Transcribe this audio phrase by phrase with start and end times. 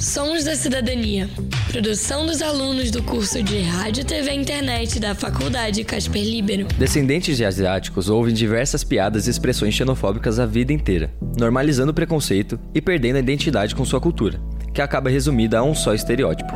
[0.00, 1.28] Sons da Cidadania.
[1.70, 6.66] Produção dos alunos do curso de Rádio, TV e Internet da Faculdade Casper Libero.
[6.78, 12.58] Descendentes de asiáticos ouvem diversas piadas e expressões xenofóbicas a vida inteira, normalizando o preconceito
[12.74, 14.40] e perdendo a identidade com sua cultura,
[14.72, 16.50] que acaba resumida a um só estereótipo.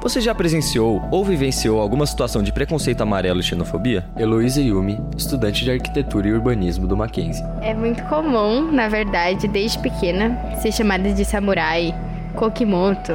[0.00, 4.08] Você já presenciou ou vivenciou alguma situação de preconceito amarelo e xenofobia?
[4.16, 7.44] Heloísa Yumi, estudante de arquitetura e urbanismo do Mackenzie.
[7.60, 11.92] É muito comum, na verdade, desde pequena, ser chamada de samurai,
[12.36, 13.12] kokimoto,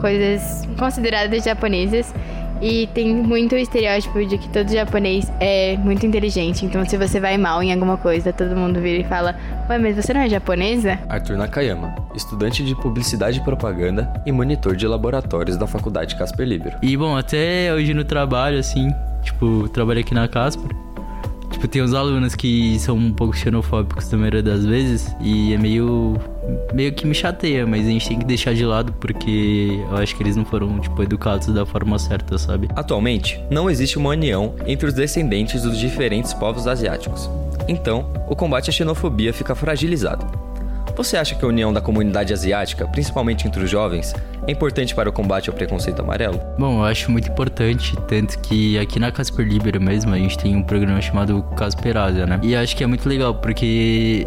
[0.00, 2.14] coisas consideradas japonesas.
[2.62, 6.64] E tem muito estereótipo de que todo japonês é muito inteligente.
[6.64, 9.34] Então, se você vai mal em alguma coisa, todo mundo vira e fala:
[9.68, 10.96] Ué, mas você não é japonesa?
[11.08, 16.76] Arthur Nakayama, estudante de publicidade e propaganda e monitor de laboratórios da faculdade Casper Libero.
[16.80, 20.70] E bom, até hoje no trabalho, assim, tipo, trabalho aqui na Casper.
[21.62, 25.56] Tipo, tem uns alunos que são um pouco xenofóbicos na maioria das vezes e é
[25.56, 26.18] meio
[26.74, 30.16] meio que me chateia, mas a gente tem que deixar de lado porque eu acho
[30.16, 32.68] que eles não foram, tipo, educados da forma certa, sabe?
[32.74, 37.30] Atualmente, não existe uma união entre os descendentes dos diferentes povos asiáticos.
[37.68, 40.26] Então, o combate à xenofobia fica fragilizado.
[40.96, 44.14] Você acha que a união da comunidade asiática, principalmente entre os jovens,
[44.46, 46.40] é importante para o combate ao preconceito amarelo?
[46.58, 50.54] Bom, eu acho muito importante, tanto que aqui na Casper Libero mesmo a gente tem
[50.54, 52.38] um programa chamado Casper Ásia, né?
[52.42, 54.26] E acho que é muito legal porque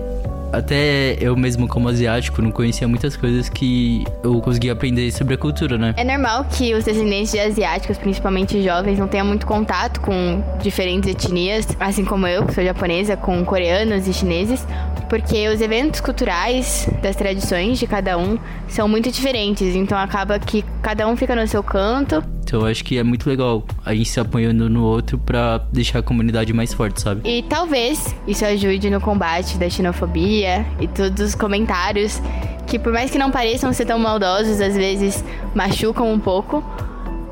[0.57, 5.37] até eu mesmo como asiático não conhecia muitas coisas que eu consegui aprender sobre a
[5.37, 5.93] cultura, né?
[5.97, 11.09] É normal que os descendentes de asiáticos, principalmente jovens, não tenham muito contato com diferentes
[11.09, 14.65] etnias, assim como eu, que sou japonesa, com coreanos e chineses,
[15.09, 20.63] porque os eventos culturais das tradições de cada um são muito diferentes, então acaba que
[20.81, 22.23] cada um fica no seu canto.
[22.45, 25.99] Então eu acho que é muito legal a gente se apoiando no outro para deixar
[25.99, 27.27] a comunidade mais forte, sabe?
[27.27, 30.44] E talvez isso ajude no combate da xenofobia
[30.79, 32.21] e todos os comentários
[32.67, 36.63] que por mais que não pareçam ser tão maldosos, às vezes machucam um pouco,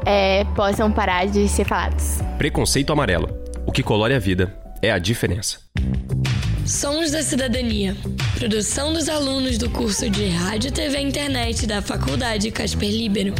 [0.06, 2.20] é, possam parar de ser falados.
[2.38, 3.30] Preconceito amarelo.
[3.66, 5.60] O que colore a vida é a diferença.
[6.66, 7.96] Sons da Cidadania.
[8.38, 13.34] Produção dos alunos do curso de Rádio, TV e Internet da Faculdade Casper Libero.